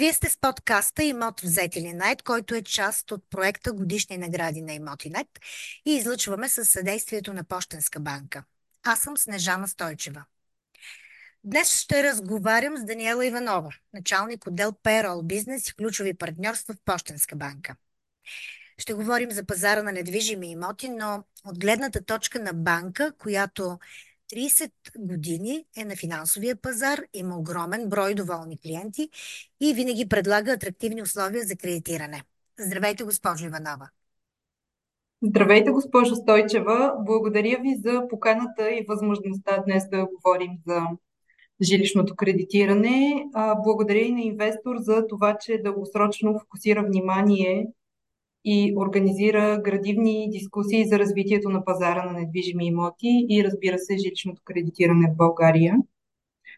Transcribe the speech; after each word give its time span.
Вие 0.00 0.12
сте 0.12 0.30
с 0.30 0.36
подкаста 0.40 1.04
Имот 1.04 1.40
взети 1.40 1.80
ли 1.80 1.92
найт, 1.92 2.22
който 2.22 2.54
е 2.54 2.62
част 2.62 3.12
от 3.12 3.24
проекта 3.30 3.72
Годишни 3.72 4.18
награди 4.18 4.62
на 4.62 4.72
Имотинет 4.72 5.26
и 5.86 5.94
излъчваме 5.94 6.48
със 6.48 6.70
съдействието 6.70 7.32
на 7.32 7.44
Пощенска 7.44 8.00
банка. 8.00 8.44
Аз 8.82 9.00
съм 9.00 9.16
Снежана 9.16 9.68
Стойчева. 9.68 10.24
Днес 11.44 11.78
ще 11.78 12.02
разговарям 12.02 12.76
с 12.76 12.84
Даниела 12.84 13.26
Иванова, 13.26 13.70
началник 13.92 14.46
отдел 14.46 14.72
Payroll 14.72 15.22
Бизнес 15.22 15.68
и 15.68 15.74
ключови 15.74 16.14
партньорства 16.14 16.74
в 16.74 16.84
Пощенска 16.84 17.36
банка. 17.36 17.76
Ще 18.78 18.94
говорим 18.94 19.30
за 19.30 19.46
пазара 19.46 19.82
на 19.82 19.92
недвижими 19.92 20.50
имоти, 20.50 20.88
но 20.88 21.24
от 21.44 21.58
гледната 21.58 22.04
точка 22.04 22.40
на 22.40 22.52
банка, 22.52 23.12
която 23.18 23.78
30 24.36 24.70
години 24.98 25.64
е 25.76 25.84
на 25.84 25.96
финансовия 25.96 26.56
пазар, 26.56 27.00
има 27.14 27.38
огромен 27.38 27.88
брой 27.88 28.14
доволни 28.14 28.58
клиенти 28.58 29.08
и 29.60 29.74
винаги 29.74 30.08
предлага 30.08 30.52
атрактивни 30.52 31.02
условия 31.02 31.44
за 31.44 31.56
кредитиране. 31.56 32.22
Здравейте, 32.58 33.04
госпожо 33.04 33.46
Иванова! 33.46 33.88
Здравейте, 35.22 35.70
госпожо 35.70 36.14
Стойчева! 36.14 36.92
Благодаря 36.98 37.58
ви 37.60 37.76
за 37.84 38.08
поканата 38.08 38.70
и 38.70 38.84
възможността 38.88 39.62
днес 39.66 39.88
да 39.88 40.06
говорим 40.06 40.50
за 40.66 40.80
жилищното 41.62 42.16
кредитиране. 42.16 43.24
Благодаря 43.64 44.00
и 44.00 44.12
на 44.12 44.20
инвестор 44.20 44.76
за 44.78 45.06
това, 45.06 45.38
че 45.40 45.58
дългосрочно 45.58 46.38
фокусира 46.38 46.82
внимание 46.82 47.66
и 48.44 48.74
организира 48.76 49.60
градивни 49.64 50.28
дискусии 50.30 50.88
за 50.88 50.98
развитието 50.98 51.48
на 51.48 51.64
пазара 51.64 52.04
на 52.04 52.12
недвижими 52.12 52.66
имоти 52.66 53.26
и 53.28 53.44
разбира 53.44 53.78
се 53.78 53.98
жилищното 53.98 54.42
кредитиране 54.44 55.10
в 55.10 55.16
България. 55.16 55.76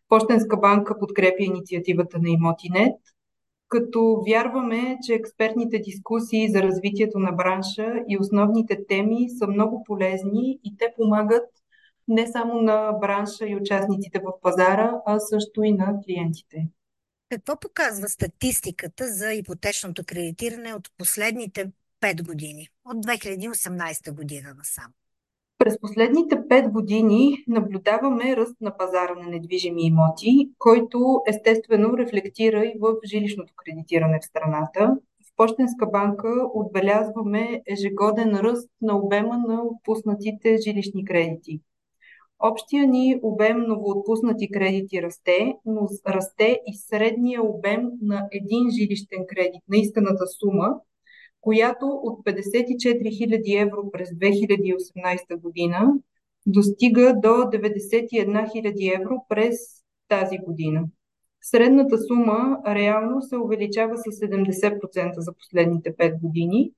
Пощенска 0.09 0.57
банка 0.57 0.99
подкрепя 0.99 1.43
инициативата 1.43 2.19
на 2.19 2.31
Имотинет, 2.31 2.95
като 3.69 4.23
вярваме, 4.29 4.99
че 5.07 5.15
експертните 5.15 5.79
дискусии 5.79 6.49
за 6.49 6.63
развитието 6.63 7.19
на 7.19 7.33
бранша 7.33 7.95
и 8.09 8.19
основните 8.21 8.87
теми 8.89 9.31
са 9.39 9.47
много 9.47 9.85
полезни 9.85 10.59
и 10.65 10.77
те 10.79 10.87
помагат 10.97 11.45
не 12.09 12.27
само 12.27 12.63
на 12.63 12.93
бранша 12.93 13.47
и 13.49 13.57
участниците 13.57 14.19
в 14.19 14.41
пазара, 14.43 14.93
а 15.07 15.19
също 15.19 15.63
и 15.63 15.73
на 15.73 15.95
клиентите. 16.05 16.69
Какво 17.33 17.57
показва 17.61 18.09
статистиката 18.09 19.09
за 19.09 19.33
ипотечното 19.33 20.03
кредитиране 20.07 20.75
от 20.75 20.91
последните 20.99 21.71
5 22.01 22.27
години, 22.27 22.69
от 22.85 23.07
2018 23.07 24.13
година 24.13 24.55
насам? 24.59 24.93
През 25.59 25.81
последните 25.81 26.37
5 26.37 26.71
години 26.71 27.45
наблюдаваме 27.49 28.37
ръст 28.37 28.57
на 28.61 28.77
пазара 28.77 29.15
на 29.15 29.29
недвижими 29.29 29.87
имоти, 29.87 30.51
който 30.59 31.23
естествено 31.29 31.99
рефлектира 31.99 32.65
и 32.65 32.75
в 32.81 32.95
жилищното 33.05 33.55
кредитиране 33.57 34.21
в 34.23 34.25
страната. 34.25 34.97
В 35.25 35.37
Пощенска 35.37 35.87
банка 35.87 36.29
отбелязваме 36.55 37.63
ежегоден 37.67 38.37
ръст 38.37 38.71
на 38.83 38.97
обема 38.97 39.39
на 39.39 39.63
отпуснатите 39.63 40.57
жилищни 40.65 41.05
кредити. 41.05 41.61
Общия 42.45 42.87
ни 42.87 43.21
обем 43.23 43.57
новоотпуснати 43.61 44.51
кредити 44.51 45.03
расте, 45.03 45.55
но 45.67 45.89
расте 46.09 46.61
и 46.67 46.75
средния 46.77 47.43
обем 47.43 47.91
на 48.03 48.29
един 48.33 48.71
жилищен 48.71 49.25
кредит 49.29 49.63
на 49.69 49.77
исканата 49.77 50.27
сума, 50.27 50.75
която 51.41 51.87
от 51.87 52.25
54 52.25 53.03
000 53.03 53.63
евро 53.63 53.91
през 53.93 54.09
2018 54.11 55.41
година 55.41 55.93
достига 56.47 57.15
до 57.23 57.29
91 57.29 58.11
000 58.11 59.01
евро 59.01 59.25
през 59.29 59.57
тази 60.09 60.39
година. 60.39 60.85
Средната 61.43 61.99
сума 61.99 62.59
реално 62.67 63.23
се 63.23 63.37
увеличава 63.37 63.97
с 63.97 64.03
70% 64.03 65.19
за 65.19 65.35
последните 65.35 65.97
5 65.97 66.21
години, 66.21 66.73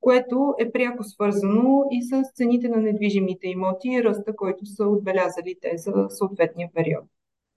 което 0.00 0.54
е 0.58 0.72
пряко 0.72 1.04
свързано 1.04 1.84
и 1.90 2.02
с 2.02 2.22
цените 2.34 2.68
на 2.68 2.76
недвижимите 2.76 3.46
имоти 3.46 3.88
и 3.88 4.04
ръста, 4.04 4.36
който 4.36 4.66
са 4.66 4.84
отбелязали 4.84 5.56
те 5.62 5.72
за 5.76 5.92
съответния 6.08 6.68
период. 6.74 7.04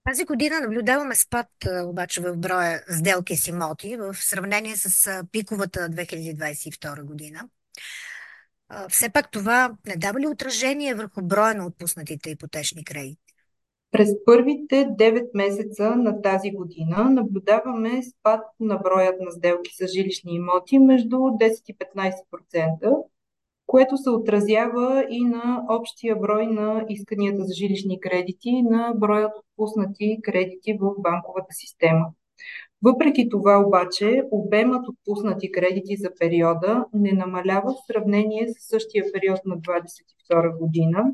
Тази 0.08 0.24
година 0.24 0.60
наблюдаваме 0.60 1.14
спад 1.14 1.46
обаче 1.84 2.20
в 2.20 2.36
броя 2.36 2.82
сделки 2.88 3.36
с 3.36 3.48
имоти 3.48 3.96
в 3.96 4.14
сравнение 4.14 4.76
с 4.76 5.22
пиковата 5.32 5.80
2022 5.80 7.02
година. 7.02 7.48
Все 8.88 9.08
пак 9.08 9.30
това 9.30 9.74
не 9.86 9.96
дава 9.96 10.20
ли 10.20 10.26
отражение 10.26 10.94
върху 10.94 11.22
броя 11.22 11.54
на 11.54 11.66
отпуснатите 11.66 12.30
ипотечни 12.30 12.84
кредити? 12.84 13.31
През 13.92 14.24
първите 14.24 14.74
9 14.74 15.30
месеца 15.34 15.96
на 15.96 16.22
тази 16.22 16.50
година 16.50 17.10
наблюдаваме 17.10 18.02
спад 18.02 18.40
на 18.60 18.76
броят 18.76 19.20
на 19.20 19.30
сделки 19.30 19.70
с 19.74 19.92
жилищни 19.92 20.34
имоти 20.34 20.78
между 20.78 21.16
10 21.16 21.62
и 21.68 21.76
15%, 21.76 23.02
което 23.66 23.96
се 23.96 24.10
отразява 24.10 25.06
и 25.10 25.24
на 25.24 25.64
общия 25.68 26.16
брой 26.16 26.46
на 26.46 26.84
исканията 26.88 27.44
за 27.44 27.54
жилищни 27.54 28.00
кредити, 28.00 28.62
на 28.62 28.92
броят 28.96 29.32
отпуснати 29.36 30.18
кредити 30.22 30.78
в 30.80 30.94
банковата 30.98 31.48
система. 31.50 32.06
Въпреки 32.82 33.28
това 33.28 33.64
обаче, 33.66 34.22
обемът 34.30 34.88
отпуснати 34.88 35.52
кредити 35.52 35.96
за 35.96 36.10
периода 36.18 36.86
не 36.94 37.12
намалява 37.12 37.72
в 37.72 37.86
сравнение 37.86 38.48
с 38.48 38.68
същия 38.68 39.04
период 39.12 39.40
на 39.46 39.56
2022 39.56 40.58
година, 40.58 41.04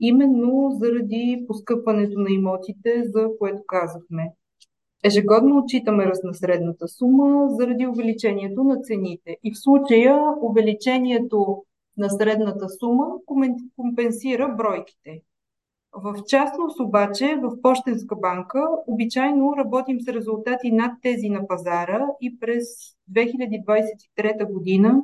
именно 0.00 0.70
заради 0.80 1.44
поскъпването 1.48 2.20
на 2.20 2.30
имотите, 2.30 3.02
за 3.04 3.28
което 3.38 3.62
казахме. 3.66 4.32
Ежегодно 5.04 5.58
отчитаме 5.58 6.06
ръст 6.06 6.24
на 6.24 6.34
средната 6.34 6.88
сума 6.88 7.48
заради 7.50 7.86
увеличението 7.86 8.64
на 8.64 8.80
цените. 8.80 9.36
И 9.44 9.52
в 9.52 9.58
случая 9.58 10.18
увеличението 10.42 11.64
на 11.96 12.10
средната 12.10 12.68
сума 12.68 13.06
компенсира 13.76 14.48
бройките. 14.48 15.22
В 15.92 16.14
частност 16.26 16.80
обаче 16.80 17.36
в 17.42 17.62
Пощенска 17.62 18.16
банка 18.16 18.62
обичайно 18.86 19.56
работим 19.56 20.00
с 20.00 20.08
резултати 20.08 20.72
над 20.72 20.92
тези 21.02 21.28
на 21.28 21.46
пазара 21.46 22.06
и 22.20 22.38
през 22.38 22.64
2023 23.12 24.52
година 24.52 25.02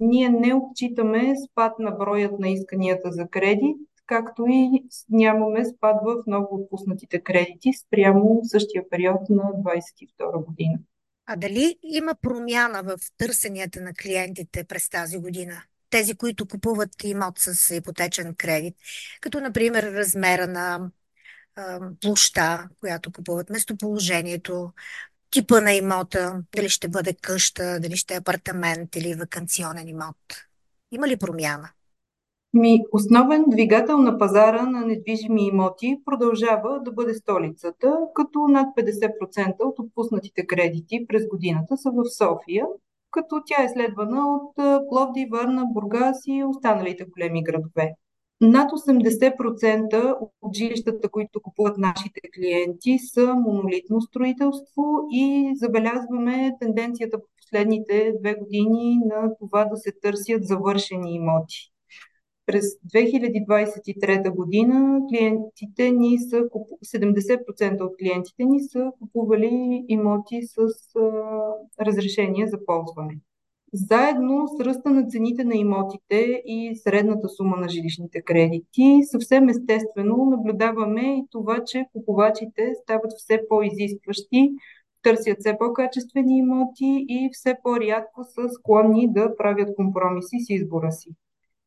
ние 0.00 0.28
не 0.28 0.54
отчитаме 0.54 1.34
спад 1.50 1.78
на 1.78 1.90
броят 1.90 2.38
на 2.38 2.48
исканията 2.48 3.12
за 3.12 3.28
кредит, 3.28 3.76
както 4.06 4.46
и 4.48 4.84
нямаме 5.08 5.64
спад 5.64 5.96
в 6.04 6.22
много 6.26 6.54
отпуснатите 6.54 7.20
кредити 7.20 7.72
спрямо 7.72 8.40
същия 8.44 8.88
период 8.88 9.20
на 9.30 9.42
2022 9.42 10.44
година. 10.44 10.78
А 11.26 11.36
дали 11.36 11.78
има 11.82 12.14
промяна 12.22 12.82
в 12.82 12.98
търсенията 13.18 13.80
на 13.80 13.94
клиентите 13.94 14.64
през 14.64 14.88
тази 14.88 15.18
година? 15.18 15.62
тези, 15.92 16.14
които 16.14 16.48
купуват 16.48 17.04
имот 17.04 17.38
с 17.38 17.76
ипотечен 17.76 18.34
кредит, 18.34 18.76
като 19.20 19.40
например 19.40 19.82
размера 19.82 20.46
на 20.46 20.90
площа, 22.00 22.68
която 22.80 23.12
купуват, 23.12 23.50
местоположението, 23.50 24.72
типа 25.30 25.60
на 25.60 25.72
имота, 25.72 26.42
дали 26.56 26.68
ще 26.68 26.88
бъде 26.88 27.14
къща, 27.14 27.80
дали 27.80 27.96
ще 27.96 28.14
е 28.14 28.16
апартамент 28.16 28.96
или 28.96 29.14
вакансионен 29.14 29.88
имот. 29.88 30.16
Има 30.90 31.08
ли 31.08 31.16
промяна? 31.16 31.70
Ми, 32.54 32.80
основен 32.92 33.44
двигател 33.48 33.98
на 33.98 34.18
пазара 34.18 34.62
на 34.62 34.86
недвижими 34.86 35.46
имоти 35.46 36.00
продължава 36.04 36.80
да 36.84 36.92
бъде 36.92 37.14
столицата, 37.14 37.98
като 38.14 38.38
над 38.48 38.66
50% 38.76 39.54
от 39.60 39.78
отпуснатите 39.78 40.46
кредити 40.46 41.06
през 41.08 41.28
годината 41.28 41.76
са 41.76 41.90
в 41.90 42.04
София, 42.16 42.66
като 43.10 43.42
тя 43.46 43.62
е 43.62 43.68
следвана 43.68 44.20
от 44.34 44.54
Пловди, 44.88 45.28
Върна, 45.32 45.64
Бургас 45.66 46.22
и 46.26 46.44
останалите 46.44 47.04
големи 47.04 47.42
градове. 47.42 47.92
Над 48.40 48.70
80% 48.70 50.16
от 50.42 50.56
жилищата, 50.56 51.08
които 51.08 51.40
купуват 51.42 51.78
нашите 51.78 52.20
клиенти, 52.34 52.98
са 52.98 53.34
монолитно 53.34 54.00
строителство 54.00 54.84
и 55.10 55.52
забелязваме 55.56 56.52
тенденцията 56.60 57.18
в 57.18 57.22
последните 57.36 58.12
две 58.20 58.34
години 58.34 58.98
на 59.04 59.36
това 59.38 59.64
да 59.64 59.76
се 59.76 59.92
търсят 60.02 60.44
завършени 60.44 61.14
имоти. 61.14 61.71
През 62.46 62.64
2023 62.64 64.34
година 64.34 65.00
клиентите 65.08 65.90
ни 65.90 66.18
са 66.18 66.36
70% 66.36 67.80
от 67.80 67.96
клиентите 67.98 68.44
ни 68.44 68.60
са 68.60 68.92
купували 69.00 69.84
имоти 69.88 70.40
с 70.42 70.56
а, 70.96 71.86
разрешение 71.86 72.46
за 72.46 72.64
ползване. 72.66 73.18
Заедно 73.74 74.48
с 74.48 74.60
ръста 74.60 74.90
на 74.90 75.06
цените 75.06 75.44
на 75.44 75.54
имотите 75.54 76.42
и 76.46 76.76
средната 76.76 77.28
сума 77.28 77.56
на 77.56 77.68
жилищните 77.68 78.22
кредити, 78.22 79.00
съвсем 79.02 79.48
естествено 79.48 80.16
наблюдаваме 80.16 81.18
и 81.18 81.26
това, 81.30 81.64
че 81.64 81.86
купувачите 81.92 82.72
стават 82.82 83.12
все 83.16 83.40
по-изискващи, 83.48 84.52
търсят 85.02 85.36
все 85.40 85.58
по-качествени 85.58 86.38
имоти 86.38 87.06
и 87.08 87.30
все 87.32 87.54
по-рядко 87.62 88.24
са 88.24 88.48
склонни 88.48 89.12
да 89.12 89.36
правят 89.36 89.76
компромиси 89.76 90.36
с 90.40 90.50
избора 90.50 90.92
си. 90.92 91.10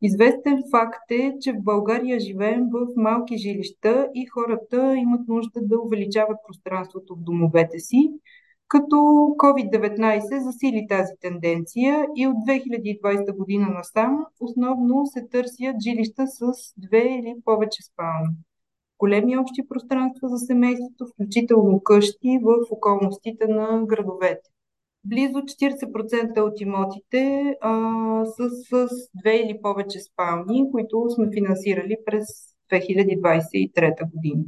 Известен 0.06 0.64
факт 0.72 1.12
е, 1.12 1.34
че 1.42 1.54
в 1.54 1.64
България 1.64 2.20
живеем 2.20 2.70
в 2.72 2.88
малки 2.96 3.38
жилища 3.38 4.10
и 4.14 4.26
хората 4.26 4.96
имат 4.98 5.28
нужда 5.28 5.60
да 5.62 5.80
увеличават 5.80 6.38
пространството 6.48 7.16
в 7.16 7.20
домовете 7.20 7.80
си. 7.80 8.12
като 8.68 8.96
COVID-19 9.38 10.38
засили 10.38 10.86
тази 10.90 11.14
тенденция 11.22 12.08
и 12.16 12.28
от 12.28 12.36
2020 12.36 13.38
година 13.38 13.68
насам 13.70 14.26
основно 14.40 15.06
се 15.06 15.28
търсят 15.32 15.76
жилища 15.84 16.28
с 16.28 16.52
две 16.78 17.04
или 17.04 17.36
повече 17.46 17.84
спални. 17.84 18.30
Големи 19.00 19.38
общи 19.38 19.68
пространства 19.70 20.30
за 20.30 20.38
семейството, 20.38 21.06
включително 21.14 21.84
къщи 21.84 22.40
в 22.42 22.72
околностите 22.72 23.48
на 23.48 23.86
градовете. 23.86 24.50
Близо 25.06 25.38
40% 25.38 26.40
от 26.40 26.62
имотите 26.62 27.56
а, 27.62 28.26
са 28.26 28.50
с 28.50 28.88
две 29.22 29.36
или 29.36 29.60
повече 29.62 30.00
спални, 30.00 30.72
които 30.72 31.06
сме 31.10 31.30
финансирали 31.34 31.98
през 32.06 32.26
2023 32.72 34.12
година. 34.12 34.44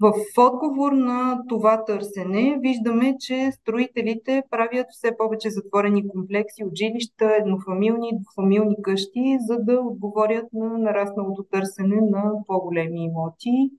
В 0.00 0.12
отговор 0.38 0.92
на 0.92 1.42
това 1.48 1.84
търсене 1.84 2.58
виждаме, 2.60 3.16
че 3.20 3.50
строителите 3.52 4.42
правят 4.50 4.86
все 4.90 5.16
повече 5.16 5.50
затворени 5.50 6.08
комплекси 6.08 6.64
от 6.64 6.76
жилища, 6.76 7.36
еднофамилни 7.40 8.08
и 8.08 8.18
двуфамилни 8.20 8.76
къщи, 8.82 9.38
за 9.40 9.58
да 9.58 9.80
отговорят 9.80 10.52
на 10.52 10.78
нарасналото 10.78 11.42
търсене 11.42 12.00
на 12.00 12.32
по-големи 12.46 13.04
имоти 13.04 13.70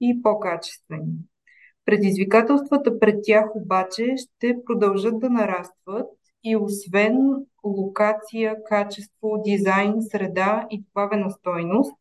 и 0.00 0.22
по-качествени. 0.22 1.12
Предизвикателствата 1.88 2.98
пред 2.98 3.20
тях 3.22 3.56
обаче 3.56 4.14
ще 4.16 4.56
продължат 4.66 5.18
да 5.18 5.30
нарастват 5.30 6.06
и 6.44 6.56
освен 6.56 7.16
локация, 7.64 8.56
качество, 8.64 9.42
дизайн, 9.44 9.94
среда 10.00 10.66
и 10.70 10.82
добавена 10.82 11.30
стойност, 11.30 11.92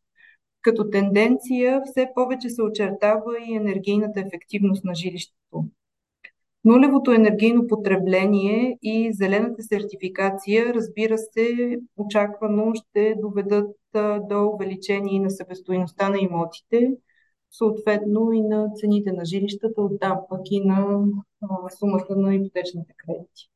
като 0.61 0.89
тенденция 0.89 1.81
все 1.85 2.09
повече 2.15 2.49
се 2.49 2.61
очертава 2.61 3.39
и 3.47 3.55
енергийната 3.55 4.19
ефективност 4.19 4.83
на 4.83 4.95
жилището. 4.95 5.65
Нулевото 6.65 7.11
енергийно 7.11 7.67
потребление 7.67 8.77
и 8.81 9.13
зелената 9.13 9.63
сертификация, 9.63 10.73
разбира 10.73 11.17
се, 11.17 11.77
очаквано 11.97 12.71
ще 12.75 13.15
доведат 13.17 13.75
до 14.29 14.47
увеличение 14.47 15.19
на 15.19 15.29
себестоиността 15.29 16.09
на 16.09 16.17
имотите, 16.19 16.91
съответно 17.51 18.31
и 18.31 18.41
на 18.41 18.69
цените 18.75 19.11
на 19.11 19.25
жилищата, 19.25 19.81
оттам 19.81 20.19
пък 20.29 20.41
и 20.51 20.65
на 20.65 21.05
сумата 21.79 22.05
на 22.09 22.35
ипотечните 22.35 22.93
кредити. 22.97 23.49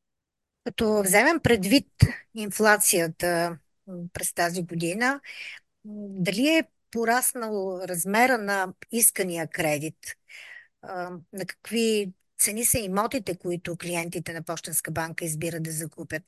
Като 0.64 1.02
вземем 1.02 1.40
предвид 1.40 1.88
инфлацията 2.34 3.58
през 4.12 4.34
тази 4.34 4.62
година, 4.62 5.20
дали 5.84 6.48
е 6.48 6.64
пораснал 6.90 7.80
размера 7.84 8.38
на 8.38 8.74
искания 8.92 9.46
кредит? 9.46 9.98
На 11.32 11.46
какви 11.46 12.12
цени 12.38 12.64
са 12.64 12.78
имотите, 12.78 13.36
които 13.36 13.76
клиентите 13.76 14.32
на 14.32 14.42
Почтенска 14.42 14.90
банка 14.90 15.24
избират 15.24 15.62
да 15.62 15.70
закупят? 15.70 16.22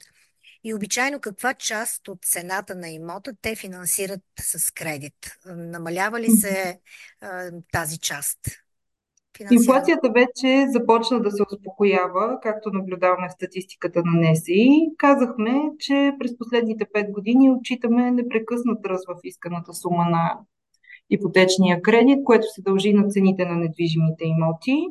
И 0.64 0.74
обичайно 0.74 1.20
каква 1.20 1.54
част 1.54 2.08
от 2.08 2.24
цената 2.24 2.74
на 2.74 2.88
имота 2.88 3.32
те 3.42 3.56
финансират 3.56 4.20
с 4.40 4.70
кредит? 4.70 5.14
Намалява 5.46 6.20
ли 6.20 6.30
се 6.30 6.80
а, 7.20 7.50
тази 7.72 7.98
част? 7.98 8.38
Инфлацията 9.50 10.10
вече 10.10 10.66
започна 10.68 11.22
да 11.22 11.30
се 11.30 11.42
успокоява, 11.42 12.38
както 12.42 12.70
наблюдаваме 12.70 13.28
в 13.28 13.32
статистиката 13.32 14.02
на 14.04 14.30
НСИ. 14.30 14.68
Казахме, 14.98 15.60
че 15.78 16.12
през 16.20 16.38
последните 16.38 16.84
5 16.84 17.10
години 17.10 17.50
отчитаме 17.50 18.10
непрекъснат 18.10 18.86
ръст 18.86 19.04
в 19.08 19.20
исканата 19.24 19.74
сума 19.74 20.04
на 20.10 20.38
ипотечния 21.10 21.82
кредит, 21.82 22.18
което 22.24 22.46
се 22.54 22.62
дължи 22.62 22.92
на 22.92 23.08
цените 23.08 23.44
на 23.44 23.54
недвижимите 23.56 24.24
имоти. 24.24 24.86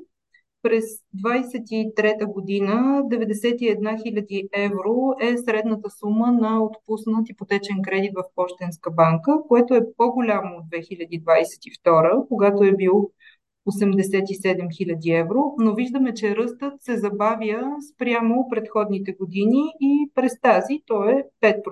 През 0.64 0.84
23-та 1.24 2.26
година 2.26 3.04
91 3.06 3.80
000 3.80 4.50
евро 4.54 5.14
е 5.22 5.38
средната 5.38 5.90
сума 5.90 6.32
на 6.32 6.64
отпуснат 6.64 7.30
ипотечен 7.30 7.78
кредит 7.84 8.12
в 8.16 8.24
Пощенска 8.36 8.92
банка, 8.92 9.32
което 9.48 9.76
е 9.76 9.94
по-голямо 9.98 10.58
от 10.58 10.66
2022, 10.66 12.28
когато 12.28 12.64
е 12.64 12.76
бил 12.76 13.12
87 13.68 14.68
000 14.68 15.22
евро, 15.22 15.56
но 15.58 15.76
виждаме, 15.76 16.14
че 16.14 16.36
ръстът 16.36 16.82
се 16.82 16.98
забавя 16.98 17.76
спрямо 17.94 18.48
предходните 18.50 19.12
години 19.12 19.74
и 19.82 20.12
през 20.16 20.42
тази 20.42 20.80
то 20.86 21.04
е 21.04 21.24
5%. 21.42 21.64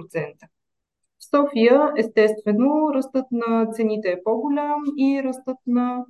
В 1.20 1.30
София, 1.30 1.92
естествено, 1.98 2.94
ръстът 2.94 3.26
на 3.32 3.66
цените 3.72 4.10
е 4.10 4.24
по-голям 4.24 4.84
и 4.98 5.22
ръстът 5.24 5.58
на 5.68 6.06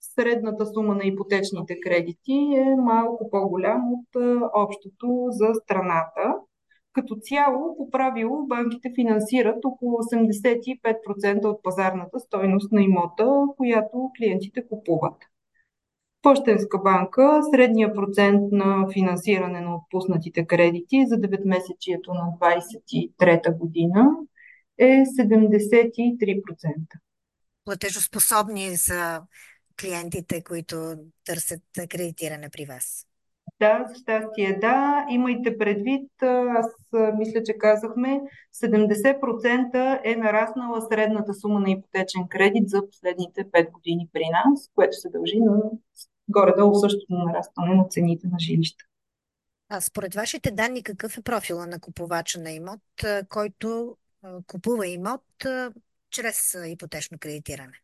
средната 0.00 0.66
сума 0.66 0.94
на 0.94 1.04
ипотечните 1.04 1.80
кредити 1.80 2.54
е 2.56 2.76
малко 2.76 3.30
по-голям 3.30 3.82
от 3.92 4.22
общото 4.54 5.26
за 5.30 5.54
страната. 5.62 6.34
Като 6.92 7.16
цяло, 7.22 7.76
по 7.76 7.90
правило, 7.90 8.46
банките 8.46 8.92
финансират 8.94 9.64
около 9.64 9.98
85% 9.98 11.44
от 11.44 11.62
пазарната 11.62 12.20
стойност 12.20 12.72
на 12.72 12.82
имота, 12.82 13.28
която 13.56 14.10
клиентите 14.18 14.66
купуват. 14.68 15.16
Пощенска 16.22 16.78
банка, 16.78 17.40
средния 17.52 17.94
процент 17.94 18.52
на 18.52 18.88
финансиране 18.92 19.60
на 19.60 19.76
отпуснатите 19.76 20.46
кредити 20.46 21.06
за 21.06 21.16
9-месечието 21.16 22.08
на 22.08 22.38
23-та 22.40 23.52
година 23.52 24.10
е 24.78 25.04
73%. 25.04 26.46
Платежоспособни 27.64 28.76
са 28.76 29.22
клиентите, 29.80 30.42
които 30.42 30.94
търсят 31.24 31.62
кредитиране 31.88 32.48
при 32.48 32.64
вас? 32.64 33.04
Да, 33.60 33.84
за 33.88 33.94
щастие 33.94 34.58
да. 34.60 35.06
Имайте 35.10 35.58
предвид, 35.58 36.10
аз 36.22 36.66
мисля, 37.18 37.42
че 37.42 37.58
казахме, 37.58 38.20
70% 38.64 40.00
е 40.04 40.16
нараснала 40.16 40.86
средната 40.92 41.34
сума 41.34 41.60
на 41.60 41.70
ипотечен 41.70 42.28
кредит 42.28 42.68
за 42.68 42.88
последните 42.90 43.44
5 43.44 43.70
години 43.70 44.08
при 44.12 44.24
нас, 44.32 44.70
което 44.74 44.96
се 44.96 45.08
дължи 45.08 45.40
на 45.40 45.62
горе-долу 46.28 46.74
същото 46.74 47.14
нарастване 47.14 47.74
на 47.74 47.88
цените 47.88 48.26
на 48.26 48.38
жилища. 48.38 48.84
А 49.68 49.80
според 49.80 50.14
вашите 50.14 50.50
данни, 50.50 50.82
какъв 50.82 51.18
е 51.18 51.22
профила 51.22 51.66
на 51.66 51.80
купувача 51.80 52.40
на 52.40 52.50
имот, 52.50 52.80
който 53.28 53.96
купува 54.46 54.86
имот 54.86 55.24
чрез 56.10 56.56
ипотечно 56.66 57.18
кредитиране? 57.18 57.80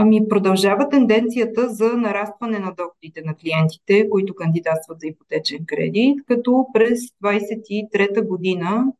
Ами 0.00 0.28
продължава 0.28 0.88
тенденцията 0.88 1.68
за 1.68 1.92
нарастване 1.92 2.58
на 2.58 2.74
доходите 2.74 3.22
на 3.24 3.34
клиентите, 3.34 4.10
които 4.10 4.34
кандидатстват 4.34 5.00
за 5.00 5.06
ипотечен 5.06 5.58
кредит, 5.66 6.18
като 6.26 6.66
през 6.72 7.00
2023 7.24 8.26
година 8.26 8.92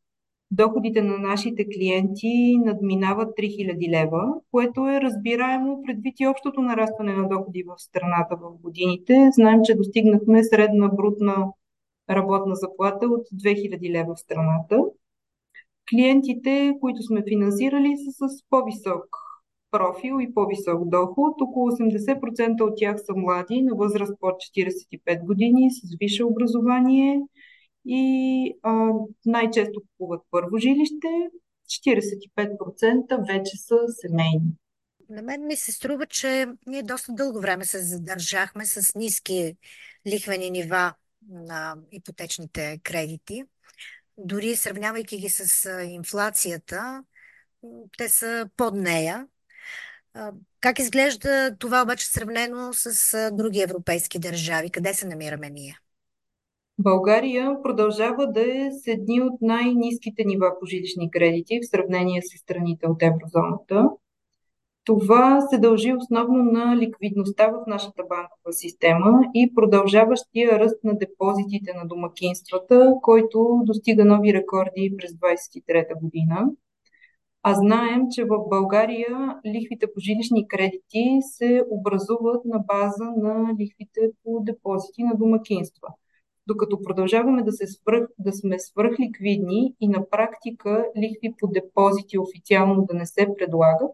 доходите 0.51 1.03
на 1.03 1.19
нашите 1.19 1.65
клиенти 1.69 2.59
надминават 2.65 3.29
3000 3.29 3.91
лева, 3.91 4.35
което 4.51 4.89
е 4.89 5.01
разбираемо 5.01 5.83
предвид 5.87 6.21
и 6.21 6.27
общото 6.27 6.63
нарастване 6.63 7.13
на 7.13 7.29
доходи 7.29 7.63
в 7.63 7.75
страната 7.79 8.37
в 8.37 8.63
годините. 8.63 9.31
Знаем, 9.33 9.61
че 9.65 9.75
достигнахме 9.75 10.45
средна 10.45 10.89
брутна 10.89 11.47
работна 12.11 12.55
заплата 12.55 13.07
от 13.07 13.27
2000 13.35 13.91
лева 13.91 14.15
в 14.15 14.21
страната. 14.21 14.81
Клиентите, 15.91 16.75
които 16.81 17.03
сме 17.03 17.23
финансирали, 17.29 17.97
са 17.97 18.29
с 18.29 18.43
по-висок 18.51 19.28
профил 19.71 20.21
и 20.21 20.35
по-висок 20.35 20.89
доход. 20.89 21.35
Около 21.41 21.71
80% 21.71 22.61
от 22.61 22.73
тях 22.77 22.97
са 23.07 23.13
млади, 23.17 23.63
на 23.63 23.75
възраст 23.75 24.13
под 24.21 24.35
45 24.35 25.25
години, 25.25 25.71
с 25.71 25.97
висше 26.01 26.25
образование 26.25 27.21
и 27.85 28.55
а, 28.63 28.91
най-често 29.27 29.81
купуват 29.81 30.23
първо 30.31 30.59
жилище. 30.59 31.09
45% 31.69 33.27
вече 33.27 33.57
са 33.57 33.77
семейни. 33.89 34.53
На 35.11 35.23
мен 35.23 35.47
ми 35.47 35.57
се 35.57 35.73
струва, 35.73 36.07
че 36.07 36.47
ние 36.67 36.83
доста 36.83 37.13
дълго 37.13 37.41
време 37.41 37.65
се 37.65 37.79
задържахме 37.79 38.67
с 38.67 38.95
ниски 38.95 39.57
лихвени 40.07 40.51
нива 40.51 40.95
на 41.29 41.77
ипотечните 41.93 42.81
кредити. 42.83 43.45
Дори 44.19 44.57
сравнявайки 44.57 45.19
ги 45.19 45.29
с 45.29 45.71
инфлацията, 45.85 47.05
те 47.99 48.09
са 48.09 48.51
под 48.57 48.75
нея. 48.75 49.27
Как 50.61 50.79
изглежда 50.79 51.57
това 51.59 51.83
обаче 51.83 52.07
сравнено 52.07 52.71
с 52.73 52.91
други 53.33 53.61
европейски 53.61 54.19
държави? 54.19 54.71
Къде 54.71 54.95
се 54.95 55.07
намираме 55.07 55.51
ние? 55.51 55.79
България 56.79 57.63
продължава 57.63 58.27
да 58.27 58.41
е 58.41 58.71
с 58.71 58.87
едни 58.87 59.21
от 59.21 59.41
най-низките 59.41 60.25
нива 60.25 60.53
по 60.61 60.67
жилищни 60.67 61.11
кредити 61.11 61.61
в 61.63 61.71
сравнение 61.71 62.23
с 62.23 62.39
страните 62.39 62.87
от 62.87 63.03
еврозоната. 63.03 63.91
Това 64.85 65.41
се 65.41 65.59
дължи 65.59 65.95
основно 65.95 66.43
на 66.43 66.77
ликвидността 66.77 67.47
в 67.47 67.67
нашата 67.67 68.03
банкова 68.09 68.53
система 68.53 69.21
и 69.35 69.55
продължаващия 69.55 70.59
ръст 70.59 70.85
на 70.85 70.99
депозитите 70.99 71.73
на 71.75 71.87
домакинствата, 71.87 72.93
който 73.03 73.61
достига 73.65 74.05
нови 74.05 74.35
рекорди 74.35 74.95
през 74.99 75.13
2023 75.13 76.01
година. 76.01 76.51
А 77.49 77.55
знаем, 77.55 78.03
че 78.11 78.25
в 78.25 78.49
България 78.49 79.41
лихвите 79.47 79.87
по 79.95 80.01
жилищни 80.01 80.49
кредити 80.49 81.19
се 81.21 81.65
образуват 81.71 82.45
на 82.45 82.59
база 82.59 83.05
на 83.17 83.55
лихвите 83.61 84.01
по 84.25 84.41
депозити 84.41 85.03
на 85.03 85.15
домакинства. 85.17 85.89
Докато 86.47 86.83
продължаваме 86.83 87.43
да, 87.43 87.53
се 87.53 87.67
свръх, 87.67 88.09
да 88.19 88.33
сме 88.33 88.59
свръхликвидни 88.59 89.75
и 89.81 89.89
на 89.89 90.11
практика 90.11 90.85
лихви 90.97 91.35
по 91.39 91.47
депозити 91.47 92.19
официално 92.19 92.85
да 92.85 92.95
не 92.95 93.07
се 93.07 93.29
предлагат, 93.39 93.91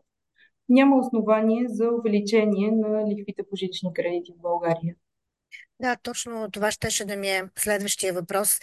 няма 0.68 0.98
основание 0.98 1.64
за 1.68 1.90
увеличение 1.98 2.70
на 2.70 3.04
лихвите 3.10 3.42
по 3.50 3.56
жилищни 3.56 3.92
кредити 3.92 4.32
в 4.32 4.42
България. 4.42 4.94
Да, 5.80 5.96
точно 6.02 6.50
това 6.52 6.70
щеше 6.70 7.04
да 7.04 7.16
ми 7.16 7.28
е 7.28 7.42
следващия 7.58 8.12
въпрос. 8.12 8.60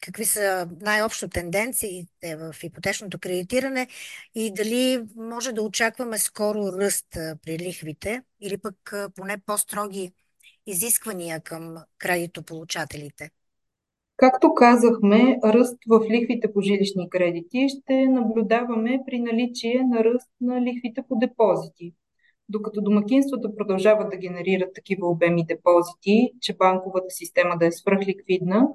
Какви 0.00 0.24
са 0.24 0.68
най-общо 0.80 1.28
тенденциите 1.28 2.36
в 2.36 2.54
ипотечното 2.62 3.18
кредитиране 3.18 3.86
и 4.34 4.52
дали 4.54 5.04
може 5.16 5.52
да 5.52 5.62
очакваме 5.62 6.18
скоро 6.18 6.72
ръст 6.72 7.06
при 7.12 7.58
лихвите 7.58 8.22
или 8.40 8.58
пък 8.58 8.94
поне 9.14 9.36
по-строги 9.46 10.12
изисквания 10.66 11.40
към 11.40 11.76
кредитополучателите? 11.98 13.30
Както 14.16 14.54
казахме, 14.54 15.38
ръст 15.44 15.78
в 15.88 16.00
лихвите 16.10 16.52
по 16.52 16.60
жилищни 16.60 17.10
кредити 17.10 17.66
ще 17.68 18.06
наблюдаваме 18.06 18.98
при 19.06 19.18
наличие 19.20 19.82
на 19.88 20.04
ръст 20.04 20.30
на 20.40 20.62
лихвите 20.62 21.02
по 21.08 21.16
депозити. 21.16 21.94
Докато 22.48 22.80
домакинствата 22.80 23.56
продължават 23.56 24.10
да 24.10 24.16
генерират 24.16 24.74
такива 24.74 25.08
обеми 25.08 25.46
депозити, 25.46 26.32
че 26.40 26.56
банковата 26.56 27.10
система 27.10 27.58
да 27.58 27.66
е 27.66 27.72
свръхликвидна, 27.72 28.68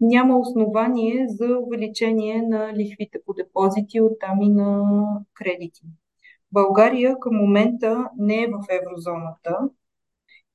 няма 0.00 0.38
основание 0.38 1.26
за 1.28 1.58
увеличение 1.58 2.42
на 2.42 2.72
лихвите 2.74 3.18
по 3.26 3.34
депозити, 3.34 4.00
оттам 4.00 4.42
и 4.42 4.48
на 4.48 4.84
кредити. 5.34 5.82
България 6.52 7.18
към 7.20 7.36
момента 7.36 8.08
не 8.18 8.42
е 8.42 8.46
в 8.46 8.66
еврозоната, 8.70 9.58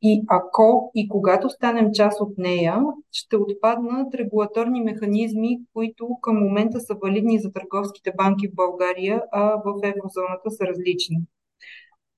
и 0.02 0.24
ако 0.28 0.92
и 0.96 1.08
когато 1.08 1.50
станем 1.50 1.92
част 1.94 2.22
от 2.22 2.38
нея, 2.38 2.80
ще 3.12 3.38
отпаднат 3.38 4.16
регулаторни 4.16 4.82
механизми, 4.82 5.60
които 5.74 6.18
към 6.22 6.40
момента 6.40 6.80
са 6.80 6.96
валидни 7.04 7.40
за 7.40 7.52
търговските 7.52 8.12
банки 8.18 8.48
в 8.48 8.56
България, 8.56 9.24
а 9.32 9.42
в 9.42 9.74
еврозоната 9.84 10.52
са 10.52 10.66
различни. 10.66 11.18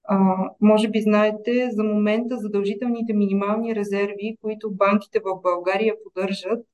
А, 0.03 0.35
може 0.61 0.87
би 0.89 1.01
знаете, 1.01 1.69
за 1.71 1.83
момента 1.83 2.37
задължителните 2.37 3.13
минимални 3.13 3.75
резерви, 3.75 4.37
които 4.41 4.71
банките 4.71 5.19
в 5.19 5.41
България 5.41 5.95
поддържат, 6.03 6.65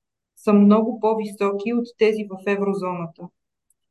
са 0.44 0.54
много 0.54 1.00
по-високи 1.00 1.74
от 1.74 1.86
тези 1.98 2.24
в 2.30 2.52
еврозоната. 2.52 3.24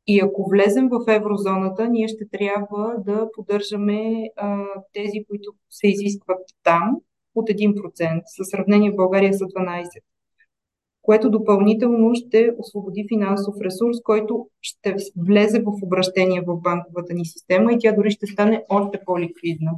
И 0.07 0.21
ако 0.21 0.50
влезем 0.50 0.88
в 0.88 1.04
еврозоната, 1.09 1.88
ние 1.88 2.09
ще 2.09 2.28
трябва 2.28 2.95
да 2.99 3.28
поддържаме 3.33 4.30
а, 4.37 4.64
тези, 4.92 5.25
които 5.28 5.52
се 5.71 5.88
изискват 5.88 6.40
там, 6.62 6.97
от 7.35 7.49
1%. 7.49 8.23
Със 8.25 8.49
сравнение 8.49 8.90
в 8.90 8.97
България 8.97 9.35
са 9.35 9.45
12%. 9.45 9.87
Което 11.02 11.30
допълнително 11.30 12.14
ще 12.14 12.50
освободи 12.59 13.07
финансов 13.09 13.54
ресурс, 13.61 13.97
който 14.04 14.49
ще 14.61 14.97
влезе 15.26 15.61
в 15.61 15.73
обращение 15.83 16.40
в 16.47 16.57
банковата 16.57 17.14
ни 17.14 17.25
система 17.25 17.73
и 17.73 17.76
тя 17.80 17.92
дори 17.92 18.11
ще 18.11 18.26
стане 18.26 18.64
още 18.69 19.00
по-ликвидна. 19.07 19.71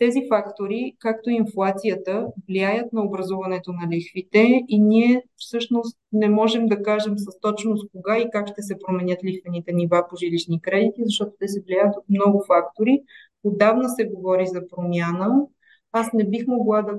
Тези 0.00 0.22
фактори, 0.28 0.96
както 0.98 1.30
и 1.30 1.34
инфлацията, 1.34 2.26
влияят 2.48 2.92
на 2.92 3.04
образуването 3.04 3.72
на 3.72 3.96
лихвите 3.96 4.64
и 4.68 4.80
ние 4.80 5.22
всъщност 5.36 5.98
не 6.12 6.28
можем 6.28 6.66
да 6.66 6.82
кажем 6.82 7.18
с 7.18 7.40
точност 7.40 7.90
кога 7.92 8.18
и 8.18 8.30
как 8.32 8.48
ще 8.48 8.62
се 8.62 8.78
променят 8.86 9.24
лихвените 9.24 9.72
нива 9.72 10.06
по 10.10 10.16
жилищни 10.16 10.60
кредити, 10.60 11.02
защото 11.04 11.32
те 11.38 11.48
се 11.48 11.62
влияят 11.66 11.96
от 11.96 12.04
много 12.08 12.44
фактори. 12.46 13.02
Отдавна 13.44 13.88
се 13.88 14.04
говори 14.04 14.46
за 14.46 14.68
промяна, 14.68 15.46
аз 15.92 16.12
не 16.12 16.24
бих 16.24 16.46
могла 16.46 16.82
да 16.82 16.92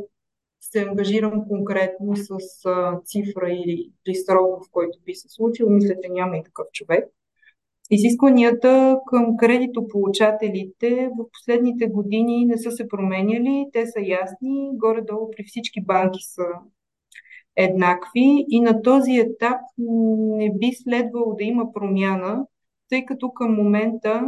се 0.62 0.82
ангажирам 0.82 1.48
конкретно 1.48 2.16
с 2.16 2.38
цифра 3.06 3.50
или, 3.50 3.92
или 4.08 4.16
срок, 4.16 4.66
в 4.66 4.72
който 4.72 5.00
би 5.06 5.16
се 5.16 5.30
случил. 5.30 5.70
Мисля, 5.70 5.96
че 6.04 6.10
няма 6.10 6.38
и 6.38 6.44
такъв 6.44 6.66
човек. 6.74 7.06
Изискванията 7.94 9.00
към 9.06 9.38
кредитополучателите 9.38 11.10
в 11.20 11.26
последните 11.32 11.88
години 11.88 12.46
не 12.46 12.58
са 12.58 12.72
се 12.72 12.88
променяли. 12.88 13.66
Те 13.74 13.88
са 13.88 14.00
ясни. 14.02 14.70
Горе-долу 14.74 15.32
при 15.32 15.44
всички 15.44 15.82
банки 15.82 16.20
са 16.22 16.44
еднакви 17.56 18.46
и 18.50 18.62
на 18.62 18.82
този 18.82 19.12
етап 19.12 19.62
не 19.78 20.52
би 20.54 20.72
следвало 20.84 21.36
да 21.36 21.44
има 21.44 21.74
промяна, 21.74 22.46
тъй 22.90 23.06
като 23.06 23.32
към 23.32 23.56
момента 23.56 24.24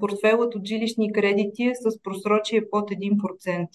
портфелът 0.00 0.54
от 0.54 0.66
жилищни 0.66 1.12
кредити 1.12 1.64
е 1.64 1.74
с 1.74 2.02
просрочие 2.02 2.70
под 2.70 2.90
1% 2.90 3.68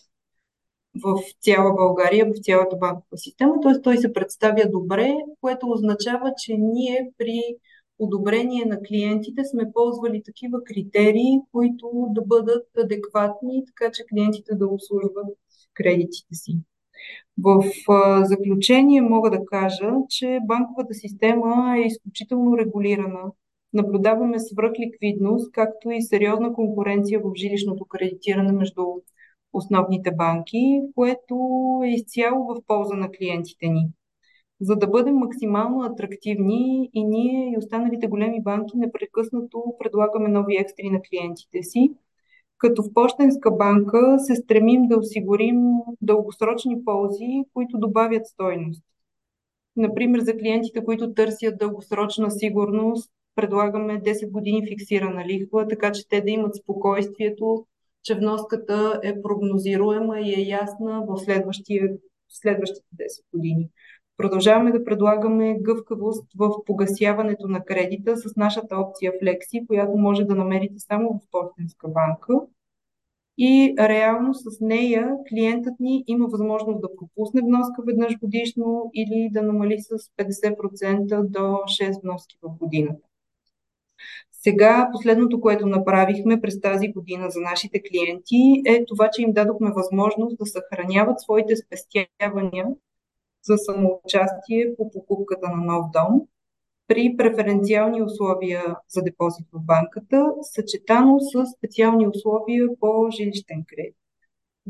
в 1.04 1.22
цяла 1.42 1.74
България, 1.74 2.26
в 2.26 2.44
цялата 2.44 2.76
банкова 2.76 3.18
система. 3.18 3.54
Т.е. 3.62 3.82
той 3.82 3.98
се 3.98 4.14
представя 4.14 4.70
добре, 4.70 5.16
което 5.42 5.70
означава, 5.70 6.34
че 6.38 6.54
ние 6.58 7.12
при 7.18 7.42
одобрение 8.00 8.66
на 8.66 8.82
клиентите 8.82 9.42
сме 9.46 9.72
ползвали 9.74 10.24
такива 10.24 10.64
критерии, 10.64 11.40
които 11.52 12.08
да 12.10 12.22
бъдат 12.22 12.68
адекватни, 12.78 13.64
така 13.66 13.92
че 13.92 14.06
клиентите 14.06 14.56
да 14.56 14.68
обслужват 14.68 15.38
кредитите 15.74 16.36
си. 16.36 16.60
В 17.38 17.64
заключение 18.24 19.02
мога 19.02 19.30
да 19.30 19.46
кажа, 19.46 19.92
че 20.10 20.40
банковата 20.48 20.94
система 20.94 21.76
е 21.78 21.88
изключително 21.88 22.58
регулирана 22.58 23.32
наблюдаваме 23.74 24.40
свръхликвидност, 24.40 25.52
както 25.52 25.92
и 25.92 26.02
сериозна 26.02 26.54
конкуренция 26.54 27.20
в 27.20 27.32
жилищното 27.36 27.86
кредитиране 27.86 28.52
между 28.52 28.82
основните 29.54 30.12
банки, 30.12 30.82
което 30.96 31.36
е 31.86 31.88
изцяло 31.88 32.46
в 32.46 32.62
полза 32.68 32.96
на 32.96 33.12
клиентите 33.12 33.68
ни. 33.68 33.88
За 34.64 34.76
да 34.76 34.88
бъдем 34.88 35.16
максимално 35.16 35.84
атрактивни 35.84 36.90
и 36.94 37.04
ние 37.04 37.52
и 37.54 37.58
останалите 37.58 38.08
големи 38.08 38.42
банки 38.42 38.78
непрекъснато 38.78 39.64
предлагаме 39.80 40.30
нови 40.30 40.56
екстри 40.56 40.90
на 40.90 41.02
клиентите 41.02 41.64
си, 41.64 41.92
като 42.58 42.84
в 42.84 42.94
Пощенска 42.94 43.52
банка 43.52 44.16
се 44.20 44.36
стремим 44.36 44.88
да 44.88 44.98
осигурим 44.98 45.58
дългосрочни 46.02 46.86
ползи, 46.86 47.44
които 47.54 47.78
добавят 47.78 48.28
стойност. 48.28 48.84
Например, 49.76 50.20
за 50.20 50.38
клиентите, 50.38 50.84
които 50.84 51.14
търсят 51.14 51.58
дългосрочна 51.58 52.32
сигурност, 52.32 53.12
предлагаме 53.36 54.02
10 54.02 54.32
години 54.32 54.68
фиксирана 54.68 55.26
лихва, 55.26 55.68
така 55.68 55.92
че 55.92 56.08
те 56.10 56.22
да 56.22 56.32
имат 56.32 56.56
спокойствието, 56.56 57.66
че 58.04 58.16
вноската 58.16 59.00
е 59.04 59.22
прогнозируема 59.22 60.20
и 60.20 60.34
е 60.34 60.48
ясна 60.48 61.06
в, 61.08 61.20
следващите 61.20 62.00
10 62.30 63.24
години. 63.34 63.70
Продължаваме 64.18 64.72
да 64.72 64.84
предлагаме 64.84 65.58
гъвкавост 65.62 66.28
в 66.38 66.52
погасяването 66.66 67.48
на 67.48 67.66
кредита 67.66 68.18
с 68.18 68.36
нашата 68.36 68.78
опция 68.78 69.12
Flexi, 69.12 69.68
която 69.68 69.98
може 69.98 70.24
да 70.24 70.36
намерите 70.36 70.80
само 70.80 71.10
в 71.14 71.32
Пощенска 71.32 71.88
банка. 71.88 72.34
И 73.38 73.76
реално 73.80 74.34
с 74.34 74.62
нея 74.62 75.12
клиентът 75.30 75.80
ни 75.80 76.04
има 76.08 76.28
възможност 76.28 76.82
да 76.82 76.96
пропусне 76.96 77.42
вноска 77.42 77.84
веднъж 77.86 78.20
годишно 78.20 78.92
или 78.94 79.30
да 79.32 79.42
намали 79.42 79.80
с 79.80 79.98
50% 79.98 81.24
до 81.24 81.40
6 81.40 82.02
вноски 82.02 82.38
в 82.42 82.50
годината. 82.58 83.08
Сега 84.32 84.90
последното, 84.92 85.42
което 85.42 85.66
направихме 85.66 86.42
през 86.42 86.62
тази 86.62 86.88
година 86.88 87.30
за 87.30 87.40
нашите 87.40 87.82
клиенти 87.82 88.62
е 88.66 88.86
това, 88.86 89.10
че 89.10 89.22
им 89.22 89.34
дадохме 89.34 89.72
възможност 89.72 90.38
да 90.38 90.46
съхраняват 90.46 91.20
своите 91.20 91.56
спестявания 91.56 92.68
за 93.44 93.58
самоучастие 93.58 94.76
по 94.78 94.92
покупката 94.92 95.50
на 95.50 95.64
нов 95.66 95.86
дом 95.94 96.22
при 96.88 97.18
преференциални 97.18 98.02
условия 98.02 98.76
за 98.88 99.02
депозит 99.02 99.48
в 99.54 99.60
банката, 99.66 100.26
съчетано 100.42 101.20
с 101.20 101.46
специални 101.58 102.08
условия 102.08 102.68
по 102.80 103.08
жилищен 103.12 103.64
кредит. 103.68 103.96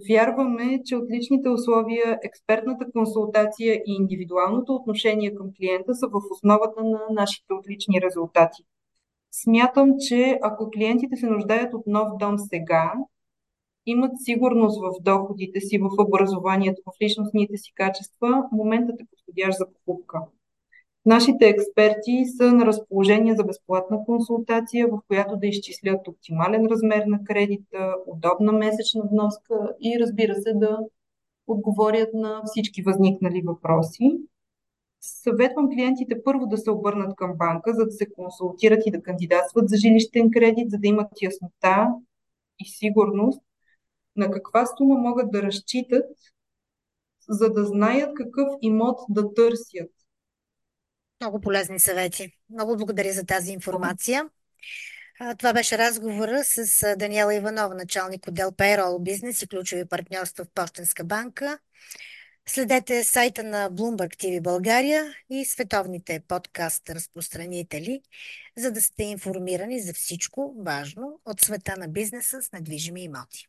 Вярваме, 0.09 0.81
че 0.85 0.95
отличните 0.95 1.49
условия, 1.49 2.19
експертната 2.23 2.91
консултация 2.91 3.75
и 3.75 3.95
индивидуалното 3.99 4.75
отношение 4.75 5.35
към 5.35 5.47
клиента 5.57 5.95
са 5.95 6.07
в 6.07 6.21
основата 6.31 6.83
на 6.83 6.99
нашите 7.11 7.53
отлични 7.53 8.01
резултати. 8.01 8.63
Смятам, 9.31 9.93
че 9.99 10.39
ако 10.41 10.69
клиентите 10.69 11.15
се 11.15 11.25
нуждаят 11.25 11.73
от 11.73 11.87
нов 11.87 12.07
дом 12.19 12.39
сега, 12.39 12.93
имат 13.85 14.11
сигурност 14.23 14.81
в 14.81 15.03
доходите 15.03 15.59
си, 15.59 15.77
в 15.77 15.89
образованието, 16.07 16.81
в 16.85 17.01
личностните 17.01 17.57
си 17.57 17.71
качества, 17.75 18.43
моментът 18.51 19.01
е 19.01 19.05
подходящ 19.05 19.57
за 19.57 19.65
покупка. 19.73 20.19
Нашите 21.05 21.47
експерти 21.47 22.25
са 22.37 22.51
на 22.51 22.65
разположение 22.65 23.35
за 23.35 23.43
безплатна 23.43 24.05
консултация, 24.05 24.87
в 24.87 24.99
която 25.07 25.37
да 25.37 25.47
изчислят 25.47 26.07
оптимален 26.07 26.65
размер 26.65 27.03
на 27.07 27.23
кредита, 27.23 27.95
удобна 28.07 28.51
месечна 28.51 29.03
вноска 29.11 29.75
и 29.81 29.99
разбира 29.99 30.35
се 30.35 30.53
да 30.53 30.79
отговорят 31.47 32.09
на 32.13 32.41
всички 32.45 32.81
възникнали 32.81 33.41
въпроси. 33.45 34.17
Съветвам 35.01 35.69
клиентите 35.69 36.23
първо 36.23 36.45
да 36.45 36.57
се 36.57 36.71
обърнат 36.71 37.15
към 37.15 37.33
банка, 37.37 37.73
за 37.73 37.85
да 37.85 37.91
се 37.91 38.11
консултират 38.11 38.85
и 38.85 38.91
да 38.91 39.01
кандидатстват 39.01 39.69
за 39.69 39.77
жилищен 39.77 40.31
кредит, 40.31 40.69
за 40.69 40.77
да 40.77 40.87
имат 40.87 41.21
яснота 41.21 41.87
и 42.59 42.65
сигурност 42.65 43.41
на 44.15 44.31
каква 44.31 44.65
сума 44.77 44.95
могат 44.95 45.31
да 45.31 45.43
разчитат, 45.43 46.05
за 47.29 47.49
да 47.49 47.65
знаят 47.65 48.13
какъв 48.15 48.47
имот 48.61 48.99
да 49.09 49.33
търсят. 49.33 49.91
Много 51.21 51.41
полезни 51.41 51.79
съвети. 51.79 52.37
Много 52.49 52.77
благодаря 52.77 53.13
за 53.13 53.25
тази 53.25 53.51
информация. 53.51 54.29
Това 55.37 55.53
беше 55.53 55.77
разговора 55.77 56.43
с 56.43 56.95
Даниела 56.97 57.35
Иванова, 57.35 57.75
началник 57.75 58.27
отдел 58.27 58.51
Payroll 58.51 59.03
бизнес 59.03 59.41
и 59.41 59.47
ключови 59.47 59.85
партньорства 59.85 60.45
в 60.45 60.49
Пощенска 60.53 61.03
банка. 61.03 61.59
Следете 62.45 63.03
сайта 63.03 63.43
на 63.43 63.71
Bloomberg 63.71 64.15
TV 64.15 64.41
България 64.41 65.13
и 65.29 65.45
световните 65.45 66.23
подкаст 66.27 66.89
разпространители, 66.89 68.01
за 68.57 68.71
да 68.71 68.81
сте 68.81 69.03
информирани 69.03 69.81
за 69.81 69.93
всичко 69.93 70.55
важно 70.65 71.19
от 71.25 71.41
света 71.41 71.75
на 71.77 71.87
бизнеса 71.87 72.41
с 72.41 72.51
недвижими 72.51 73.03
имоти. 73.03 73.47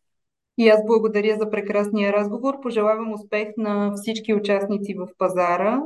И 0.59 0.69
аз 0.69 0.87
благодаря 0.87 1.37
за 1.37 1.51
прекрасния 1.51 2.13
разговор. 2.13 2.61
Пожелавам 2.63 3.13
успех 3.13 3.49
на 3.57 3.93
всички 3.97 4.35
участници 4.35 4.95
в 4.95 5.09
пазара. 5.19 5.83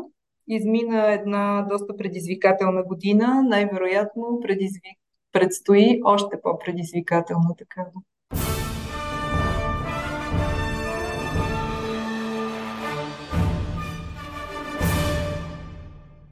Измина 0.49 1.13
една 1.13 1.67
доста 1.71 1.97
предизвикателна 1.97 2.83
година. 2.83 3.43
Най-вероятно 3.49 4.41
предизвик... 4.43 4.99
предстои 5.33 6.01
още 6.05 6.41
по-предизвикателна 6.43 7.57
такава. 7.59 7.93